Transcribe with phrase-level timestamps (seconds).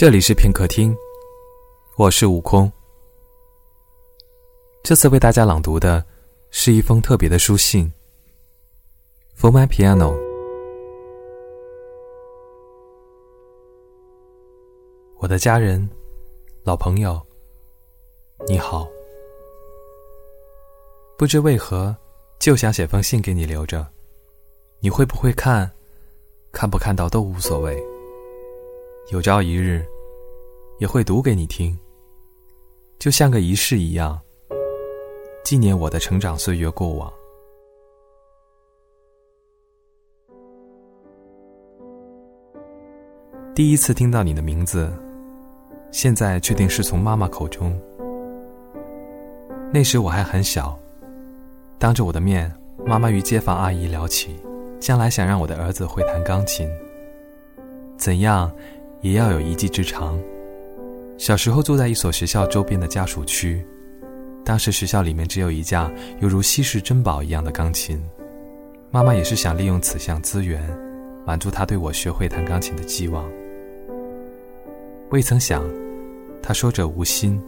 [0.00, 0.96] 这里是片刻听，
[1.98, 2.72] 我是悟空。
[4.82, 6.02] 这次为大家朗读的
[6.50, 7.92] 是一封特别的书信。
[9.38, 10.16] For my piano，
[15.18, 15.86] 我的家人、
[16.64, 17.20] 老朋友，
[18.48, 18.88] 你好。
[21.18, 21.94] 不知为何，
[22.38, 23.86] 就想写封信给你留着。
[24.78, 25.70] 你会不会看？
[26.52, 27.78] 看不看到都无所谓。
[29.10, 29.84] 有朝一日，
[30.78, 31.76] 也会读给你听，
[33.00, 34.16] 就像个仪式一样，
[35.42, 37.12] 纪念我的成长岁月过往。
[43.52, 44.88] 第一次听到你的名字，
[45.90, 47.76] 现在确定是从妈妈口中。
[49.72, 50.78] 那时我还很小，
[51.80, 52.48] 当着我的面，
[52.86, 54.38] 妈妈与街坊阿姨聊起，
[54.78, 56.70] 将来想让我的儿子会弹钢琴，
[57.98, 58.48] 怎样？
[59.02, 60.18] 也要有一技之长。
[61.18, 63.64] 小时候住在一所学校周边的家属区，
[64.44, 68.02] 当时学校里面只有一架犹如稀世珍宝一样的钢琴。
[68.90, 70.60] 妈妈也是想利用此项资源，
[71.24, 73.24] 满足她对我学会弹钢琴的寄望。
[75.10, 75.62] 未曾想，
[76.42, 77.40] 她说者无心，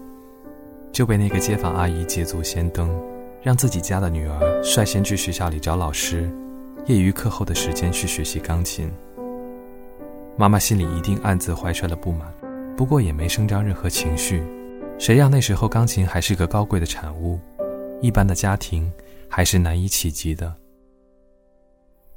[0.92, 2.88] 就被那个街坊阿姨捷足先登，
[3.42, 6.30] 让自己家的女儿率先去学校里找老师，
[6.86, 8.90] 业余课后的时间去学习钢琴。
[10.36, 12.32] 妈妈心里一定暗自怀揣了不满，
[12.76, 14.42] 不过也没声张任何情绪。
[14.98, 17.38] 谁让那时候钢琴还是个高贵的产物，
[18.00, 18.90] 一般的家庭
[19.28, 20.54] 还是难以企及的。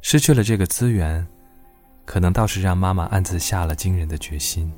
[0.01, 1.25] 失去了这个资源，
[2.05, 4.71] 可能倒是让妈妈暗自下了惊人的决心。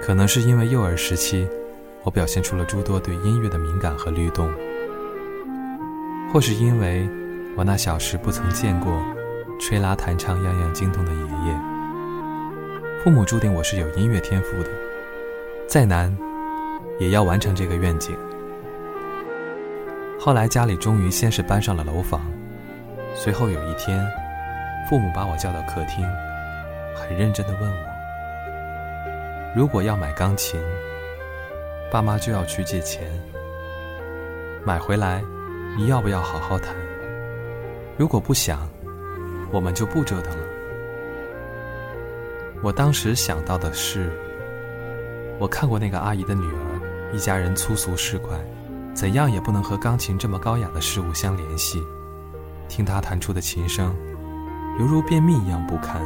[0.00, 1.48] 可能是因为幼儿时期，
[2.04, 4.48] 我表现出了诸多对音乐的敏感和律动。
[6.32, 7.08] 或是因为
[7.56, 9.02] 我那小时不曾见过
[9.58, 11.56] 吹拉弹唱样样精通的爷爷，
[13.02, 14.68] 父母注定我是有音乐天赋的，
[15.66, 16.14] 再难
[16.98, 18.14] 也要完成这个愿景。
[20.18, 22.20] 后来家里终于先是搬上了楼房，
[23.14, 24.06] 随后有一天，
[24.90, 26.04] 父母把我叫到客厅，
[26.94, 27.76] 很认真的问我：
[29.54, 30.60] 如果要买钢琴，
[31.90, 33.08] 爸妈就要去借钱，
[34.64, 35.22] 买回来。
[35.78, 36.74] 你要不要好好弹？
[37.98, 38.66] 如果不想，
[39.52, 40.44] 我们就不折腾了。
[42.62, 44.10] 我当时想到的是，
[45.38, 48.38] 我看过那个阿姨的女儿，一家人粗俗市侩，
[48.94, 51.82] 怎样也不能和钢琴这么高雅的事物相联系。
[52.68, 53.94] 听她弹出的琴声，
[54.80, 56.00] 犹如便秘一样不堪。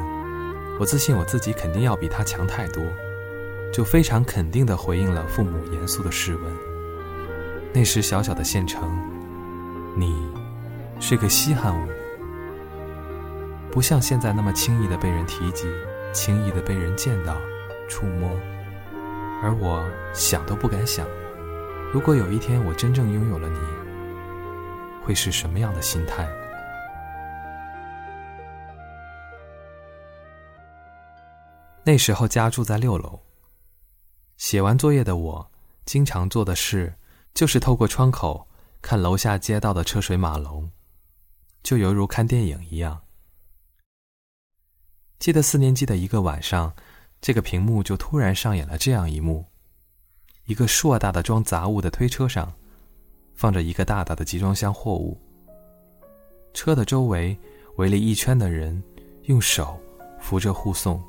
[0.80, 2.82] 我自信我自己肯定要比她强太多，
[3.72, 6.52] 就非常肯定地回应了父母严肃的试问。
[7.72, 8.90] 那时小小的县城。
[10.00, 10.16] 你
[10.98, 11.88] 是个稀罕物，
[13.70, 15.66] 不像现在那么轻易的被人提及，
[16.10, 17.36] 轻易的被人见到、
[17.86, 18.30] 触摸。
[19.42, 21.06] 而我想都不敢想，
[21.92, 23.58] 如果有一天我真正拥有了你，
[25.04, 26.26] 会是什么样的心态？
[31.84, 33.20] 那时候家住在六楼，
[34.38, 35.50] 写完作业的我，
[35.84, 36.94] 经常做的事
[37.34, 38.46] 就是透过窗口。
[38.82, 40.70] 看楼下街道的车水马龙，
[41.62, 43.00] 就犹如看电影一样。
[45.18, 46.74] 记得四年级的一个晚上，
[47.20, 49.44] 这个屏幕就突然上演了这样一幕：
[50.46, 52.50] 一个硕大的装杂物的推车上，
[53.34, 55.20] 放着一个大大的集装箱货物。
[56.54, 57.38] 车的周围
[57.76, 58.82] 围了一圈的人，
[59.24, 59.78] 用手
[60.18, 61.00] 扶着护送。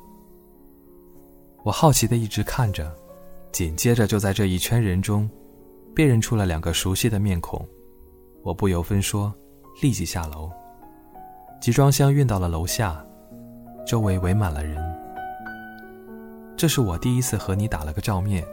[1.64, 2.94] 我好奇的一直看着，
[3.50, 5.28] 紧接着就在这一圈人中。
[5.94, 7.66] 辨认出了两个熟悉的面孔，
[8.42, 9.32] 我不由分说，
[9.80, 10.50] 立即下楼。
[11.60, 13.04] 集装箱运到了楼下，
[13.86, 14.82] 周围围满了人。
[16.56, 18.44] 这是我第一次和你打了个照面，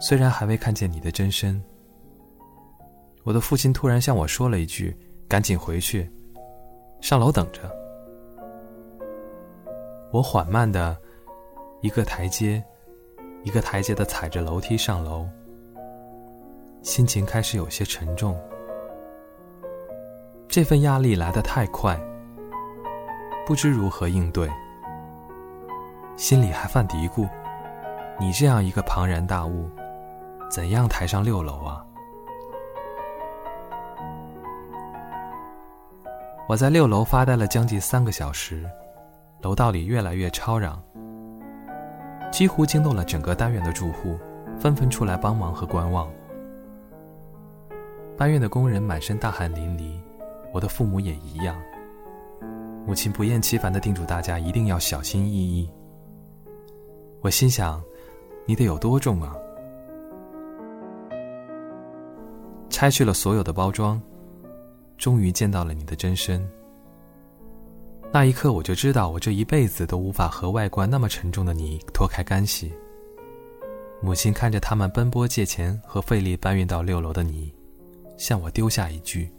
[0.00, 1.62] 虽然还未看见你的真身。
[3.24, 4.96] 我的父亲突然向我说了一句
[5.28, 6.10] ：“赶紧回去，
[7.00, 7.70] 上楼等着。”
[10.12, 10.96] 我缓慢的，
[11.80, 12.62] 一个台阶，
[13.44, 15.26] 一个台阶的踩着楼梯上楼。
[16.82, 18.36] 心情开始有些沉重，
[20.48, 21.96] 这份压力来得太快，
[23.46, 24.50] 不知如何应对，
[26.16, 27.28] 心里还犯嘀咕：
[28.18, 29.70] 你这样一个庞然大物，
[30.50, 31.86] 怎样抬上六楼啊？
[36.48, 38.68] 我在六楼发呆了将近三个小时，
[39.40, 40.82] 楼道里越来越吵嚷，
[42.32, 44.18] 几乎惊动了整个单元的住户，
[44.58, 46.10] 纷纷出来帮忙和观望。
[48.16, 49.98] 搬运的工人满身大汗淋漓，
[50.52, 51.60] 我的父母也一样，
[52.86, 55.68] 母亲不厌其烦的叮嘱大家一定要小心翼翼。
[57.20, 57.82] 我心想，
[58.44, 59.36] 你得有多重啊？
[62.68, 64.00] 拆去了所有的包装，
[64.98, 66.46] 终于见到了你的真身。
[68.12, 72.72] 那一刻，我就知道，我这一辈子都无法和外观那么沉重的你脱开干系。
[74.00, 77.54] 母亲看着他们奔波借钱和费力搬运到六楼的你，
[78.16, 79.30] 向我丢下一句：“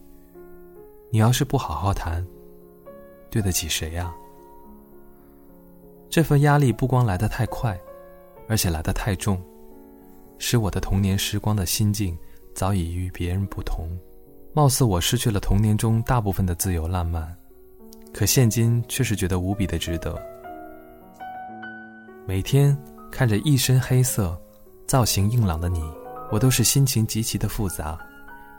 [1.12, 2.25] 你要是不好好谈，
[3.30, 4.14] 对得起谁呀？”
[6.10, 7.80] 这份压力不光来得太快，
[8.48, 9.42] 而且来得太重，
[10.38, 12.18] 使我的童年时光的心境
[12.54, 13.90] 早已与别人不同。
[14.54, 17.36] 貌似我失去了童年中大部分的自由烂漫，
[18.14, 20.22] 可现今却是觉得无比的值得。
[22.25, 22.78] 每天
[23.12, 24.40] 看着一身黑色。
[24.86, 25.81] 造型硬朗的你，
[26.30, 27.98] 我都是心情极其的复杂。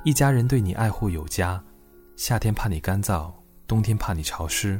[0.05, 1.59] 一家人对你爱护有加，
[2.15, 3.33] 夏天怕你干燥，
[3.67, 4.79] 冬天怕你潮湿，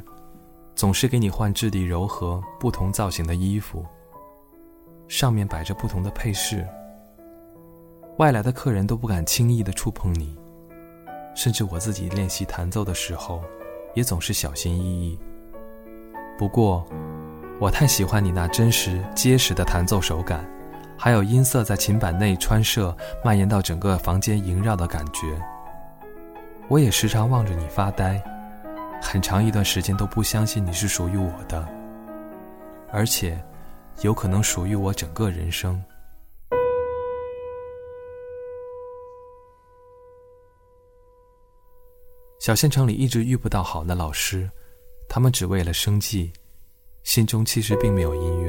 [0.75, 3.83] 总是给你换质地柔和、不同造型的衣服，
[5.07, 6.63] 上面摆着不同的配饰。
[8.19, 10.37] 外来的客人都不敢轻易的触碰你，
[11.35, 13.41] 甚至我自己练习弹奏的时候，
[13.95, 15.17] 也总是小心翼翼。
[16.37, 16.85] 不过，
[17.59, 20.47] 我太喜欢你那真实、结实的弹奏手感。
[20.97, 25.39] 还有音色在琴板内穿射，蔓延到整个房间萦绕的感觉。
[26.67, 28.21] 我也时常望着你发呆，
[29.01, 31.67] 很长一段时间都不相信你是属于我的，
[32.91, 33.39] 而且
[34.01, 35.81] 有可能属于我整个人生。
[42.39, 44.49] 小县城里一直遇不到好的老师，
[45.07, 46.31] 他们只为了生计，
[47.03, 48.44] 心中其实并没有音乐。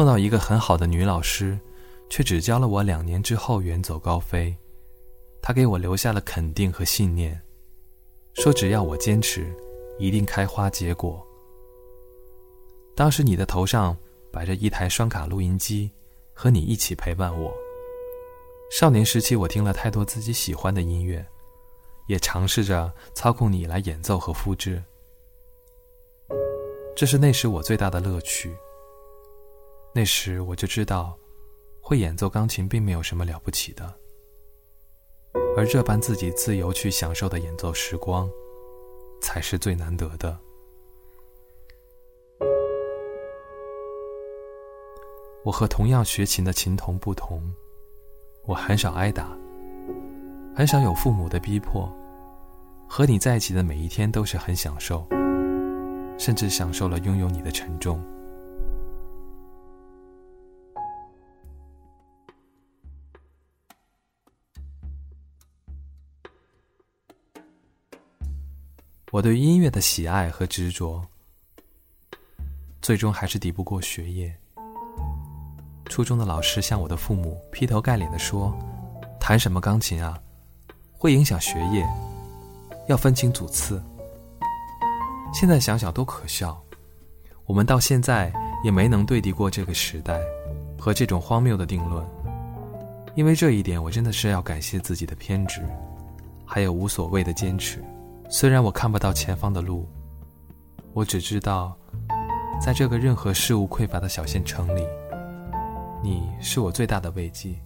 [0.00, 1.60] 碰到一个很好的女老师，
[2.08, 4.56] 却只教了我两年之后远走高飞。
[5.42, 7.38] 她给我留下了肯定和信念，
[8.32, 9.54] 说只要我坚持，
[9.98, 11.22] 一定开花结果。
[12.96, 13.94] 当时你的头上
[14.32, 15.90] 摆着一台双卡录音机，
[16.32, 17.52] 和你一起陪伴我。
[18.70, 21.22] 少年时期，我听了太多自己喜欢的音乐，
[22.06, 24.82] 也尝试着操控你来演奏和复制。
[26.96, 28.50] 这是那时我最大的乐趣。
[29.92, 31.18] 那时我就知道，
[31.80, 33.92] 会演奏钢琴并没有什么了不起的，
[35.56, 38.30] 而这般自己自由去享受的演奏时光，
[39.20, 40.38] 才是最难得的。
[45.44, 47.42] 我和同样学琴的琴童不同，
[48.44, 49.36] 我很少挨打，
[50.54, 51.92] 很少有父母的逼迫，
[52.88, 55.04] 和你在一起的每一天都是很享受，
[56.16, 58.00] 甚至享受了拥有你的沉重。
[69.12, 71.04] 我对音乐的喜爱和执着，
[72.80, 74.32] 最终还是抵不过学业。
[75.86, 78.56] 初中的老师向我的父母劈头盖脸的说
[79.18, 80.16] ：“弹什么钢琴啊，
[80.92, 81.84] 会影响学业，
[82.86, 83.82] 要分清主次。”
[85.34, 86.62] 现在想想多可笑，
[87.46, 90.20] 我们到现在也没能对敌过这个时代
[90.78, 92.06] 和这种荒谬的定论。
[93.16, 95.68] 因为这一点，我真的是要感谢自己的偏执，
[96.46, 97.82] 还有无所谓的坚持。
[98.32, 99.88] 虽然我看不到前方的路，
[100.92, 101.76] 我只知道，
[102.64, 104.86] 在这个任何事物匮乏的小县城里，
[106.00, 107.60] 你是我最大的慰藉，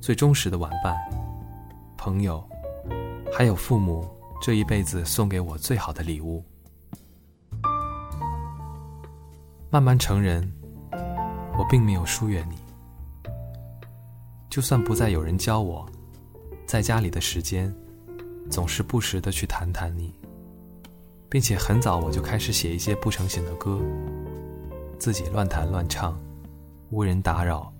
[0.00, 0.96] 最忠实的玩伴、
[1.98, 2.42] 朋友，
[3.30, 4.08] 还有父母
[4.40, 6.42] 这一辈子送给我最好的礼物。
[9.68, 10.50] 慢慢成人，
[10.90, 12.56] 我并没有疏远你，
[14.48, 15.86] 就算不再有人教我，
[16.64, 17.70] 在家里的时间。
[18.50, 20.12] 总是不时的去谈谈你，
[21.28, 23.80] 并且很早我就开始写一些不成形的歌，
[24.98, 26.18] 自己乱弹乱唱，
[26.90, 27.72] 无人打扰。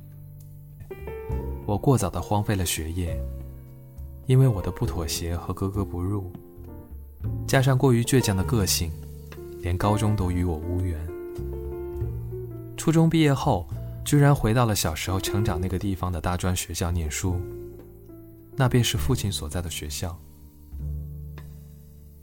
[1.67, 3.17] 我过早的荒废了学业，
[4.27, 6.33] 因为我的不妥协和格格不入，
[7.47, 8.91] 加上过于倔强的个性，
[9.61, 10.99] 连高中都与我无缘。
[12.77, 13.69] 初中毕业后，
[14.05, 17.41] 居然回到了小时候成长那个地方的大专学校念书，
[18.57, 20.19] 那便是父亲所在的学校。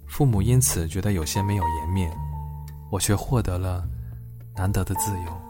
[0.09, 2.11] 父母因此觉得有些没有颜面，
[2.91, 3.87] 我却获得了
[4.55, 5.41] 难得的自由。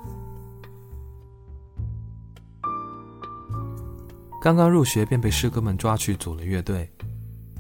[4.42, 6.88] 刚刚入学便被师哥们抓去组了乐队，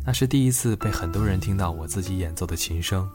[0.06, 3.10] 那是第一次被很多人听到我自己演奏的琴声。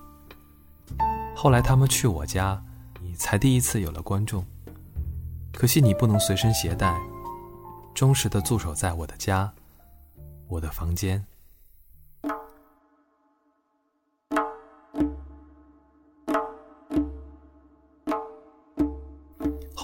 [1.37, 2.61] 后来他们去我家，
[3.01, 4.45] 你才第一次有了观众。
[5.53, 6.99] 可惜你不能随身携带，
[7.95, 9.53] 忠实的驻守在我的家，
[10.49, 11.25] 我的房间。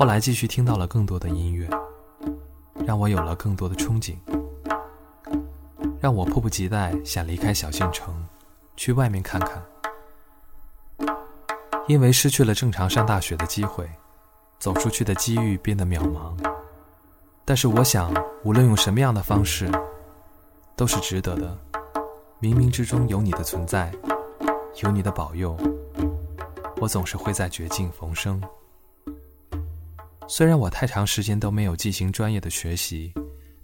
[0.00, 1.68] 后来继续听到了更多的音乐，
[2.86, 4.14] 让我有了更多的憧憬，
[6.00, 8.14] 让我迫不及待想离开小县城，
[8.78, 9.62] 去外面看看。
[11.86, 13.86] 因为失去了正常上大学的机会，
[14.58, 16.34] 走出去的机遇变得渺茫。
[17.44, 18.10] 但是我想，
[18.42, 19.70] 无论用什么样的方式，
[20.76, 21.54] 都是值得的。
[22.40, 23.92] 冥冥之中有你的存在，
[24.82, 25.54] 有你的保佑，
[26.80, 28.42] 我总是会在绝境逢生。
[30.32, 33.12] 虽然我太长时间都没有进行专业的学习，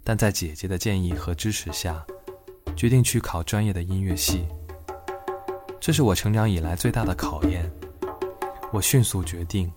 [0.03, 2.05] 但在姐姐的建议和支持下，
[2.75, 4.45] 决定去考专业的音乐系。
[5.79, 7.71] 这是我成长以来最大的考验。
[8.73, 9.71] 我迅速决定，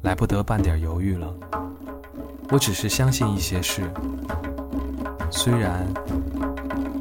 [0.00, 1.30] 来不得半点犹豫了。
[2.48, 3.82] 我只是相信一些事，
[5.30, 5.86] 虽然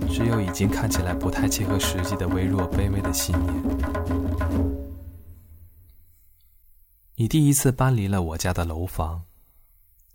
[0.10, 3.97] 只有已经看起来不太切合实际的微弱卑微的信念。
[7.20, 9.24] 你第一次搬离了我家的楼房，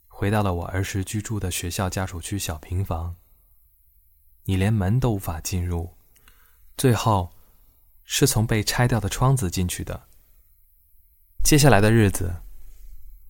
[0.07, 3.17] 回到了我儿时居住的学校家属区小平房。
[4.45, 5.93] 你连门都无法进入，
[6.77, 7.33] 最后
[8.05, 10.01] 是从被拆掉的窗子进去的。
[11.43, 12.33] 接下来的日子，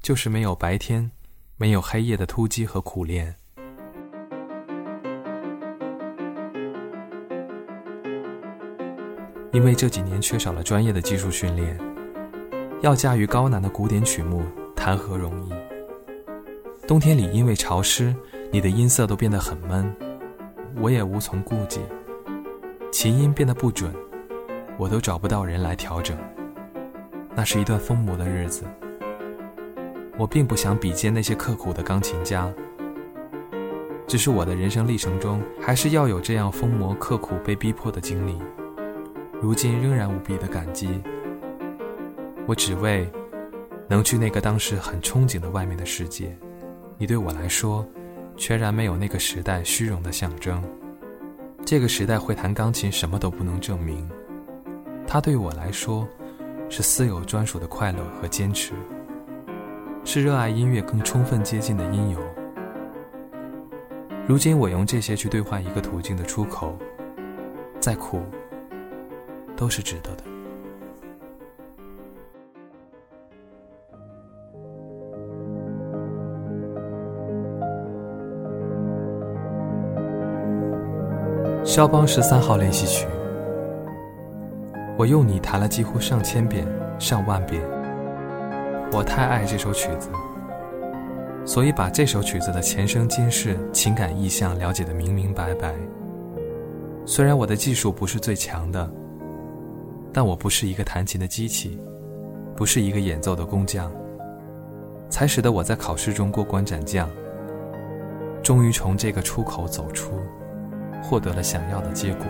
[0.02, 1.10] 就是没有白天、
[1.56, 3.34] 没有黑夜的突击和苦练。
[9.50, 11.80] 因为这几年缺少了专业的技术训练，
[12.82, 14.42] 要驾驭高难的古典曲目，
[14.74, 15.52] 谈何容易？
[16.84, 18.12] 冬天里因为潮湿，
[18.50, 19.94] 你的音色都变得很闷，
[20.80, 21.80] 我也无从顾忌。
[22.90, 23.94] 琴音变得不准，
[24.76, 26.18] 我都找不到人来调整。
[27.36, 28.64] 那是一段疯魔的日子。
[30.18, 32.52] 我并不想比肩那些刻苦的钢琴家，
[34.08, 38.36] 只是我的人生历程中，还是要有这样疯魔刻苦、被逼迫的经历。
[39.40, 41.00] 如今仍然无比的感激。
[42.46, 43.10] 我只为
[43.88, 46.36] 能去那个当时很憧憬的外面的世界。
[46.98, 47.86] 你对我来说，
[48.36, 50.62] 全然没有那个时代虚荣的象征。
[51.64, 54.08] 这个时代会弹钢琴，什么都不能证明。
[55.06, 56.08] 它对我来说。
[56.74, 58.72] 是私有专属的快乐和坚持，
[60.06, 62.18] 是热爱音乐更充分接近的因由。
[64.26, 66.74] 如今我用这些去兑换一个途径的出口，
[67.78, 68.22] 再苦
[69.54, 70.24] 都是值得的。
[81.74, 83.06] 肖邦十三号练习曲。
[84.98, 86.66] 我用你弹了几乎上千遍、
[86.98, 87.62] 上万遍。
[88.92, 90.10] 我太爱这首曲子，
[91.46, 95.74] 所以把这首曲子的前生今世、情感意象了解的明明白白。
[97.06, 98.86] 虽然我的技术不是最强的，
[100.12, 101.80] 但我不是一个弹琴的机器，
[102.54, 103.90] 不是一个演奏的工匠，
[105.08, 107.08] 才使得我在考试中过关斩将，
[108.42, 110.12] 终于从这个出口走出，
[111.02, 112.26] 获得了想要的结果。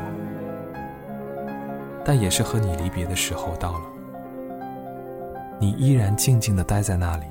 [2.05, 3.85] 但也是和你离别的时候到了，
[5.61, 7.26] 你依然静静的待在那里，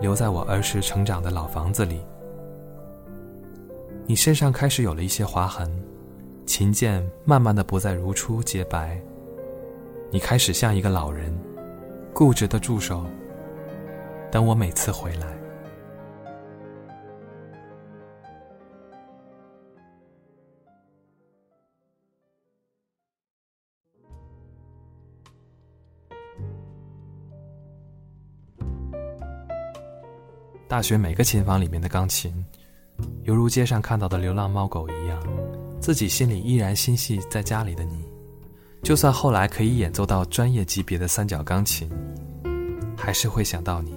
[0.00, 2.04] 留在我儿时成长的老房子里。
[4.04, 5.70] 你身上开始有了一些划痕，
[6.44, 9.00] 琴键慢慢的不再如初洁白。
[10.10, 11.34] 你开始像一个老人，
[12.12, 13.04] 固执的驻守，
[14.30, 15.26] 等我每次回来。
[30.76, 32.30] 大学每个琴房里面的钢琴，
[33.22, 35.18] 犹如街上看到的流浪猫狗一样，
[35.80, 38.04] 自己心里依然心系在家里的你。
[38.82, 41.90] 就算后来可以演奏到专业级别的三角钢琴，
[42.94, 43.94] 还是会想到你。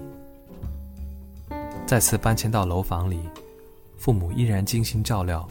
[1.86, 3.20] 再次搬迁到楼房里，
[3.98, 5.46] 父母依然精心照料。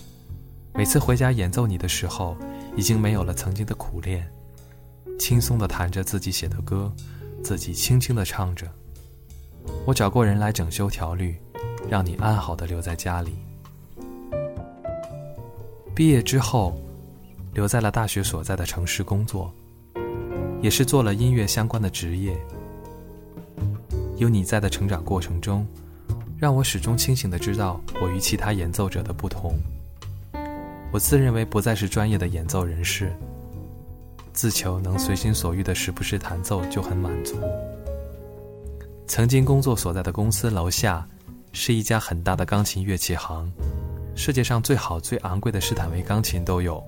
[0.72, 2.34] 每次回家演奏你的时候，
[2.74, 4.26] 已经没有了曾经的苦练，
[5.18, 6.90] 轻松地弹着自己写的歌，
[7.44, 8.66] 自己轻轻地唱着。
[9.84, 11.36] 我找过人来整修调律，
[11.88, 13.32] 让你安好的留在家里。
[15.94, 16.78] 毕业之后，
[17.54, 19.52] 留在了大学所在的城市工作，
[20.60, 22.36] 也是做了音乐相关的职业。
[24.16, 25.66] 有你在的成长过程中，
[26.36, 29.54] 让我始终清醒的知道我与其他演奏者的不同。
[30.92, 33.12] 我自认为不再是专业的演奏人士，
[34.32, 37.36] 自求能随心所欲的时不时弹奏就很满足。
[39.08, 41.04] 曾经工作所在的公司楼下，
[41.52, 43.50] 是一家很大的钢琴乐器行，
[44.14, 46.84] 世界上最好最昂贵的施坦威钢琴都有。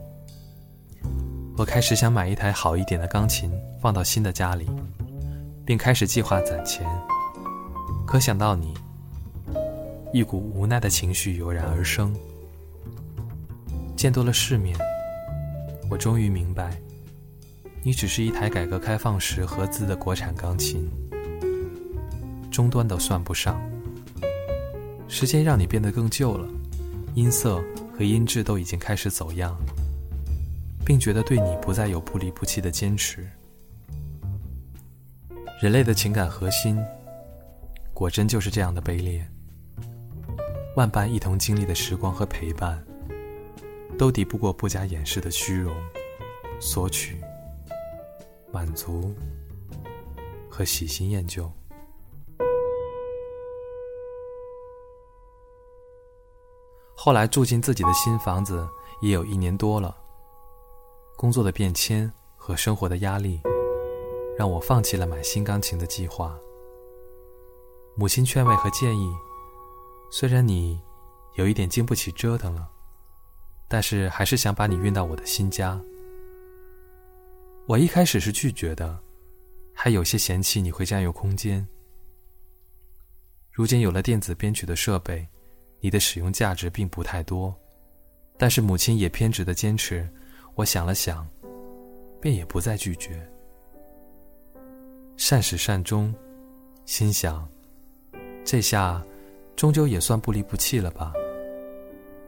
[1.57, 3.51] 我开始想买一台好一点的钢琴
[3.81, 4.67] 放到新的家里，
[5.65, 6.87] 并开始计划攒钱。
[8.07, 8.75] 可想到你，
[10.13, 12.15] 一股无奈的情绪油然而生。
[13.97, 14.79] 见多了世面，
[15.89, 16.71] 我终于明白，
[17.83, 20.87] 你只是一台改革开放时合资的国产钢琴，
[22.51, 23.61] 终端都算不上。
[25.09, 26.49] 时间让你变得更旧了，
[27.15, 27.63] 音色
[27.97, 29.57] 和音质都已经开始走样，
[30.85, 33.29] 并觉得对你不再有不离不弃的坚持。
[35.61, 36.79] 人类的情感核心，
[37.95, 39.27] 果真就是这样的卑劣。
[40.77, 42.83] 万般一同经历的时光和陪伴。
[43.99, 45.77] 都抵不过不加掩饰的虚荣、
[46.59, 47.19] 索取、
[48.51, 49.15] 满足
[50.49, 51.53] 和喜新厌旧。
[57.03, 58.69] 后来住进自己的新房子
[59.01, 59.97] 也有一年多了，
[61.17, 63.41] 工作的变迁和生活的压力，
[64.37, 66.39] 让我放弃了买新钢琴的计划。
[67.97, 69.11] 母亲劝慰和建议，
[70.11, 70.79] 虽然你
[71.37, 72.69] 有一点经不起折腾了。
[73.67, 75.81] 但是还是想把你运到我的新家。
[77.67, 78.99] 我一开始是拒绝的，
[79.73, 81.67] 还有些嫌弃你会占用空间。
[83.51, 85.27] 如今有了电子编曲的设备，
[85.81, 87.55] 你的使用价值并不太多。
[88.37, 90.09] 但是母亲也偏执的坚持，
[90.55, 91.27] 我想了想，
[92.21, 93.21] 便也不再拒绝。
[95.17, 96.15] 善始善终，
[96.87, 97.47] 心想，
[98.45, 99.03] 这下
[99.55, 101.13] 终究也算不离不弃了吧。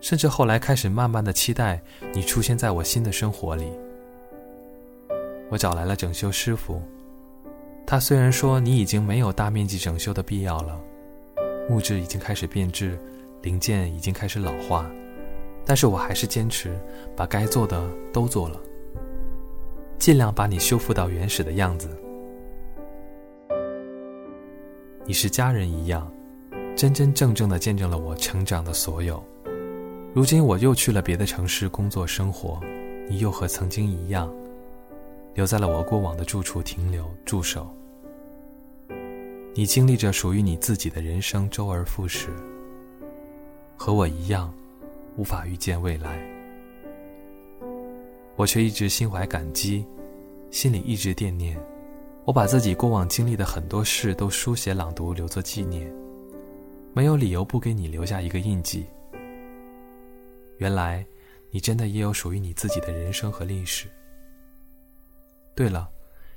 [0.03, 1.81] 甚至后来开始慢慢的期待
[2.13, 3.71] 你出现在我新的生活里。
[5.49, 6.83] 我找来了整修师傅，
[7.87, 10.79] 他虽然说你已经没有大面积整修的必要了，
[11.71, 12.99] 木质已经开始变质，
[13.43, 14.91] 零件已经开始老化，
[15.67, 16.79] 但是我还是坚持
[17.17, 18.61] 把该做的都做了，
[19.99, 21.89] 尽量把你修复到原始的样子。
[25.05, 26.11] 你是家人一样，
[26.77, 29.23] 真真正正的见证了我成长的所有。
[30.15, 32.61] 如今我又去了别的城市工作生活，
[33.09, 34.33] 你又和曾经一样，
[35.35, 37.69] 留在了我过往的住处停留驻守。
[39.55, 42.29] 你经历着属于你自己的人生，周而复始。
[43.85, 44.55] 和我一样，
[45.17, 46.17] 无法预见未来，
[48.37, 49.85] 我却一直心怀感激，
[50.53, 51.59] 心里一直惦念。
[52.25, 55.93] 我把自己过往经历的很多事都书写朗读，留作纪念，
[56.95, 58.87] 没有理由不给你留下一个印记。
[60.59, 61.05] 原来，
[61.51, 63.89] 你真的也有属于你自己的人生和历史。
[65.57, 65.89] 对了，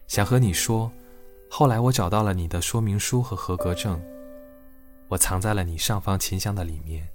[0.08, 0.91] 想和你说，
[1.47, 4.01] 后来我找到了你的说明书和合格证，
[5.10, 7.08] 我藏在了你上方琴箱的里面。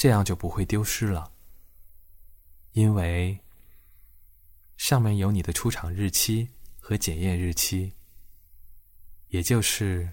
[0.00, 1.30] 这样就不会丢失了，
[2.72, 3.38] 因为
[4.78, 7.92] 上面有你的出厂日期和检验日期，
[9.28, 10.08] 也就是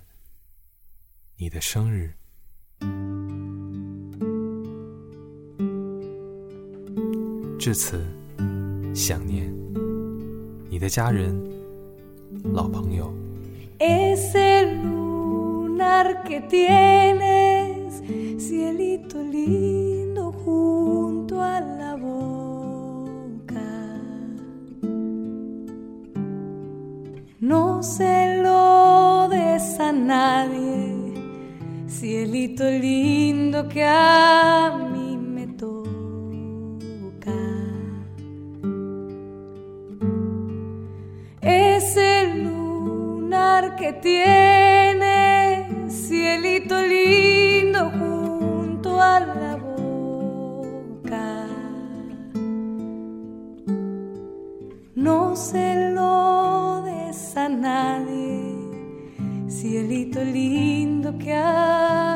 [1.38, 2.13] 你的生日。
[7.58, 8.06] 至此，
[8.93, 9.50] 想念
[10.69, 11.34] 你的家人、
[12.43, 13.10] 老朋友。
[18.38, 23.62] Cielito lindo junto a la boca,
[27.39, 31.13] no se lo des a nadie,
[31.88, 34.48] cielito lindo que a
[43.78, 44.57] que tiene
[57.58, 58.56] nadie,
[59.48, 62.07] cielito lindo que a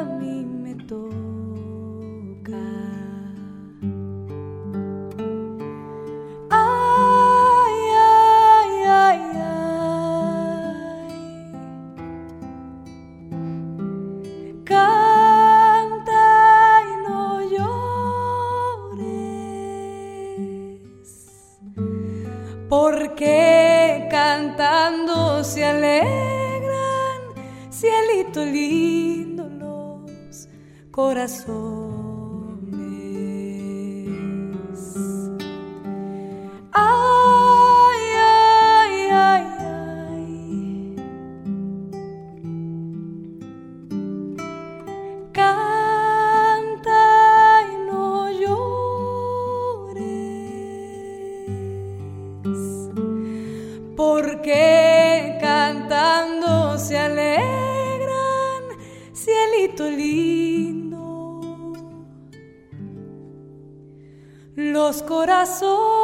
[65.11, 66.00] corazón.